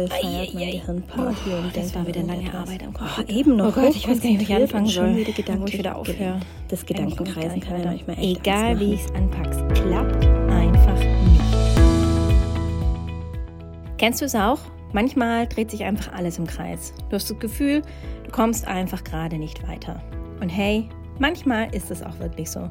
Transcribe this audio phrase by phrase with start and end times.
[0.00, 3.18] will, feiert mein Gehirn Party und das war wieder lange Arbeit am Kopf.
[3.18, 3.76] Oh, eben noch.
[3.76, 5.16] Oh Gott, ich weiß gar nicht, wie ich anfangen soll.
[5.16, 6.40] Wieder Gedanken, ich wieder aufhöre.
[6.68, 11.40] Das Gedankenkreisen kann ja manchmal echt Egal wie ich es anpack's, klappt einfach nicht.
[13.98, 14.58] Kennst du es auch?
[14.92, 16.92] Manchmal dreht sich einfach alles im Kreis.
[17.10, 17.82] Du hast das Gefühl,
[18.24, 20.02] du kommst einfach gerade nicht weiter.
[20.40, 20.88] Und hey,
[21.18, 22.68] manchmal ist es auch wirklich so.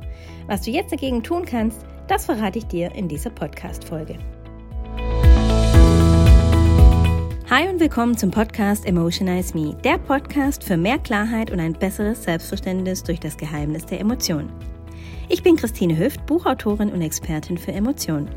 [0.47, 4.17] Was du jetzt dagegen tun kannst, das verrate ich dir in dieser Podcast-Folge.
[7.49, 12.21] Hi und willkommen zum Podcast Emotionize Me, der Podcast für mehr Klarheit und ein besseres
[12.21, 14.51] Selbstverständnis durch das Geheimnis der Emotionen.
[15.29, 18.29] Ich bin Christine Hüft, Buchautorin und Expertin für Emotionen.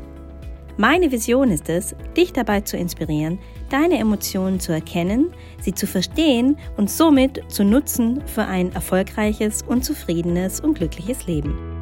[0.77, 3.37] Meine Vision ist es, dich dabei zu inspirieren,
[3.69, 9.85] deine Emotionen zu erkennen, sie zu verstehen und somit zu nutzen für ein erfolgreiches und
[9.85, 11.72] zufriedenes und glückliches Leben.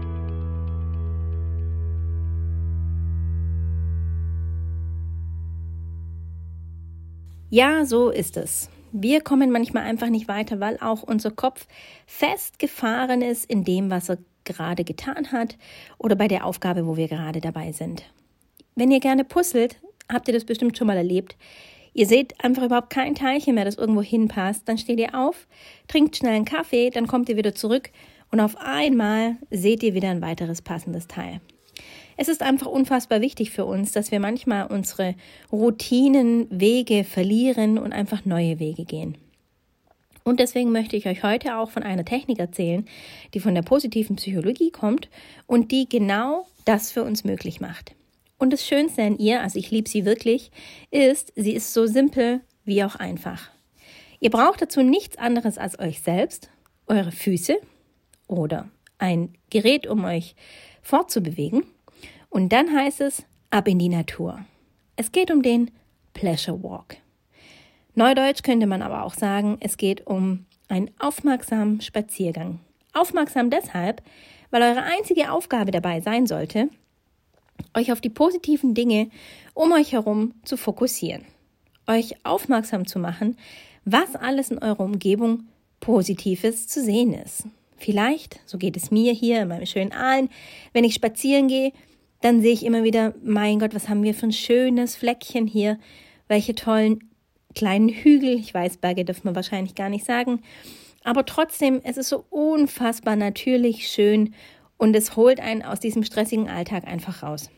[7.53, 8.69] Ja, so ist es.
[8.94, 11.67] Wir kommen manchmal einfach nicht weiter, weil auch unser Kopf
[12.08, 15.58] festgefahren ist in dem, was er gerade getan hat
[15.97, 18.05] oder bei der Aufgabe, wo wir gerade dabei sind.
[18.75, 21.35] Wenn ihr gerne puzzelt, habt ihr das bestimmt schon mal erlebt.
[21.93, 24.69] Ihr seht einfach überhaupt kein Teilchen mehr, das irgendwo hinpasst.
[24.69, 25.45] Dann steht ihr auf,
[25.89, 27.89] trinkt schnell einen Kaffee, dann kommt ihr wieder zurück
[28.31, 31.41] und auf einmal seht ihr wieder ein weiteres passendes Teil.
[32.22, 35.16] Es ist einfach unfassbar wichtig für uns, dass wir manchmal unsere
[35.52, 39.17] Routinen, Wege verlieren und einfach neue Wege gehen.
[40.23, 42.88] Und deswegen möchte ich euch heute auch von einer Technik erzählen,
[43.33, 45.09] die von der positiven Psychologie kommt
[45.47, 47.95] und die genau das für uns möglich macht.
[48.38, 50.52] Und das Schönste an ihr, also ich liebe sie wirklich,
[50.92, 53.49] ist, sie ist so simpel wie auch einfach.
[54.19, 56.52] Ihr braucht dazu nichts anderes als euch selbst,
[56.86, 57.58] eure Füße
[58.27, 60.36] oder ein Gerät, um euch
[60.83, 61.64] fortzubewegen
[62.31, 64.39] und dann heißt es ab in die Natur.
[64.95, 65.69] Es geht um den
[66.13, 66.97] Pleasure Walk.
[67.93, 72.59] Neudeutsch könnte man aber auch sagen, es geht um einen aufmerksamen Spaziergang.
[72.93, 74.02] Aufmerksam deshalb,
[74.49, 76.70] weil eure einzige Aufgabe dabei sein sollte,
[77.75, 79.09] euch auf die positiven Dinge
[79.53, 81.25] um euch herum zu fokussieren.
[81.86, 83.37] Euch aufmerksam zu machen,
[83.83, 85.43] was alles in eurer Umgebung
[85.81, 87.43] Positives zu sehen ist.
[87.77, 90.30] Vielleicht, so geht es mir hier in meinem schönen Aalen,
[90.71, 91.73] wenn ich spazieren gehe,
[92.21, 95.80] dann sehe ich immer wieder, mein Gott, was haben wir für ein schönes Fleckchen hier,
[96.27, 97.09] welche tollen
[97.55, 98.36] kleinen Hügel.
[98.36, 100.42] Ich weiß, Berge dürfen wir wahrscheinlich gar nicht sagen.
[101.04, 104.33] Aber trotzdem, es ist so unfassbar natürlich schön
[104.77, 107.49] und es holt einen aus diesem stressigen Alltag einfach raus.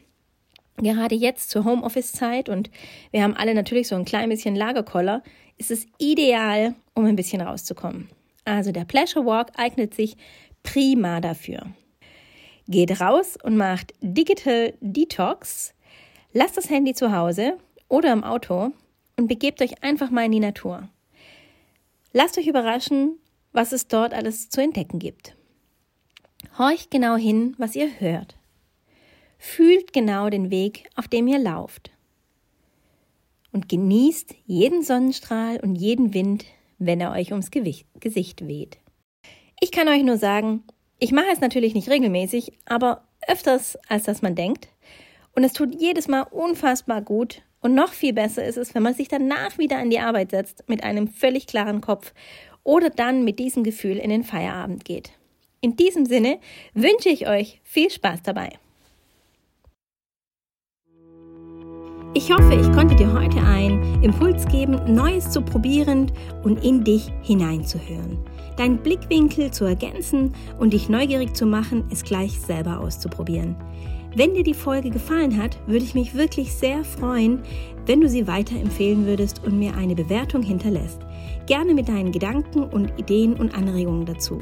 [0.77, 2.71] Gerade jetzt zur Homeoffice-Zeit und
[3.11, 5.21] wir haben alle natürlich so ein klein bisschen Lagerkoller,
[5.57, 8.09] ist es ideal, um ein bisschen rauszukommen.
[8.45, 10.17] Also der Pleasure Walk eignet sich
[10.63, 11.67] prima dafür.
[12.67, 15.73] Geht raus und macht Digital Detox.
[16.31, 17.57] Lasst das Handy zu Hause
[17.89, 18.71] oder im Auto
[19.17, 20.87] und begebt euch einfach mal in die Natur.
[22.13, 23.17] Lasst euch überraschen,
[23.51, 25.35] was es dort alles zu entdecken gibt.
[26.57, 28.35] Horcht genau hin, was ihr hört.
[29.37, 31.91] Fühlt genau den Weg, auf dem ihr lauft.
[33.51, 36.45] Und genießt jeden Sonnenstrahl und jeden Wind,
[36.79, 38.77] wenn er euch ums Gesicht weht.
[39.59, 40.63] Ich kann euch nur sagen,
[41.03, 44.69] ich mache es natürlich nicht regelmäßig, aber öfters, als dass man denkt.
[45.35, 47.41] Und es tut jedes Mal unfassbar gut.
[47.59, 50.63] Und noch viel besser ist es, wenn man sich danach wieder an die Arbeit setzt
[50.69, 52.13] mit einem völlig klaren Kopf
[52.63, 55.11] oder dann mit diesem Gefühl in den Feierabend geht.
[55.59, 56.39] In diesem Sinne
[56.73, 58.51] wünsche ich euch viel Spaß dabei.
[62.15, 66.11] Ich hoffe, ich konnte dir heute einen Impuls geben, Neues zu probieren
[66.43, 68.19] und in dich hineinzuhören
[68.57, 73.55] deinen Blickwinkel zu ergänzen und dich neugierig zu machen, es gleich selber auszuprobieren.
[74.15, 77.41] Wenn dir die Folge gefallen hat, würde ich mich wirklich sehr freuen,
[77.87, 80.99] wenn du sie weiterempfehlen würdest und mir eine Bewertung hinterlässt.
[81.47, 84.39] Gerne mit deinen Gedanken und Ideen und Anregungen dazu.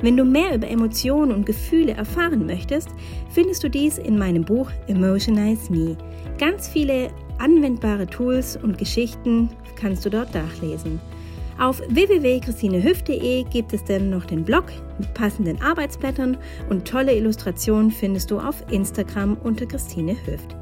[0.00, 2.88] Wenn du mehr über Emotionen und Gefühle erfahren möchtest,
[3.28, 5.98] findest du dies in meinem Buch Emotionize Me.
[6.38, 10.98] Ganz viele anwendbare Tools und Geschichten kannst du dort nachlesen.
[11.60, 14.64] Auf www.christinehüft.de gibt es dann noch den Blog
[14.98, 16.38] mit passenden Arbeitsblättern
[16.70, 20.56] und tolle Illustrationen findest du auf Instagram unter Christine Hüft.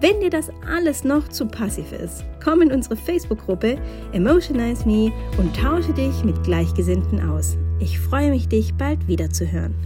[0.00, 3.78] Wenn dir das alles noch zu passiv ist, komm in unsere Facebook-Gruppe
[4.12, 7.56] Emotionize Me und tausche dich mit Gleichgesinnten aus.
[7.78, 9.76] Ich freue mich, dich bald wiederzuhören.